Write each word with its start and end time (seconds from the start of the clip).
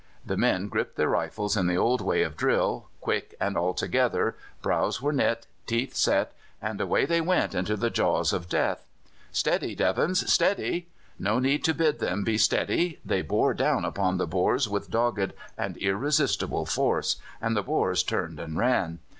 The 0.25 0.35
men 0.35 0.67
gripped 0.67 0.95
their 0.95 1.09
rifles 1.09 1.55
in 1.55 1.67
the 1.67 1.77
old 1.77 2.01
way 2.01 2.23
of 2.23 2.35
drill, 2.35 2.87
quick 3.01 3.35
and 3.39 3.55
altogether, 3.55 4.35
brows 4.63 4.99
were 4.99 5.13
knit, 5.13 5.45
teeth 5.67 5.93
set, 5.93 6.33
and 6.59 6.81
away 6.81 7.05
they 7.05 7.21
went 7.21 7.53
into 7.53 7.77
the 7.77 7.91
jaws 7.91 8.33
of 8.33 8.49
death. 8.49 8.83
"Steady, 9.31 9.75
Devons, 9.75 10.27
steady!" 10.33 10.87
No 11.19 11.37
need 11.37 11.63
to 11.65 11.75
bid 11.75 11.99
them 11.99 12.23
be 12.23 12.39
steady. 12.39 12.99
They 13.05 13.21
bore 13.21 13.53
down 13.53 13.85
upon 13.85 14.17
the 14.17 14.25
Boers 14.25 14.67
with 14.67 14.89
dogged 14.89 15.33
and 15.55 15.77
irresistible 15.77 16.65
force, 16.65 17.17
and 17.39 17.55
the 17.55 17.61
Boers 17.61 18.01
turned 18.01 18.39
and 18.39 18.57
ran. 18.57 18.97